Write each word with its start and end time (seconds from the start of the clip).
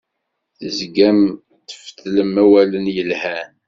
Tezgam 0.59 1.19
tfettlem 1.67 2.33
awalen 2.43 2.85
yelhan. 2.95 3.51